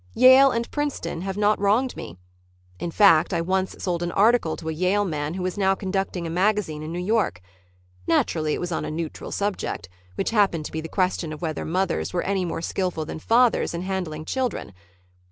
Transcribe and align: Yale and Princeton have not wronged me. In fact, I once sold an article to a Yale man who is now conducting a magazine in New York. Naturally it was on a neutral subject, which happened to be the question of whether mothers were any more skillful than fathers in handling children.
Yale 0.15 0.49
and 0.49 0.71
Princeton 0.71 1.21
have 1.21 1.37
not 1.37 1.59
wronged 1.59 1.95
me. 1.95 2.17
In 2.79 2.89
fact, 2.89 3.35
I 3.35 3.41
once 3.41 3.75
sold 3.77 4.01
an 4.01 4.11
article 4.13 4.57
to 4.57 4.67
a 4.67 4.71
Yale 4.73 5.05
man 5.05 5.35
who 5.35 5.45
is 5.45 5.59
now 5.59 5.75
conducting 5.75 6.25
a 6.25 6.29
magazine 6.31 6.81
in 6.81 6.91
New 6.91 6.97
York. 6.97 7.39
Naturally 8.07 8.55
it 8.55 8.59
was 8.59 8.71
on 8.71 8.83
a 8.83 8.89
neutral 8.89 9.31
subject, 9.31 9.89
which 10.15 10.31
happened 10.31 10.65
to 10.65 10.71
be 10.71 10.81
the 10.81 10.89
question 10.89 11.31
of 11.31 11.43
whether 11.43 11.65
mothers 11.65 12.13
were 12.13 12.23
any 12.23 12.45
more 12.45 12.63
skillful 12.63 13.05
than 13.05 13.19
fathers 13.19 13.75
in 13.75 13.83
handling 13.83 14.25
children. 14.25 14.73